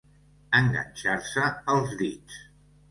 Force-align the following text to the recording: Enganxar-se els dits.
Enganxar-se 0.59 1.47
els 1.77 1.95
dits. 2.05 2.43